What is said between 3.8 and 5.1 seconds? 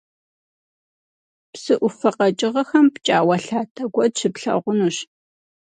куэд щыплъагъунущ.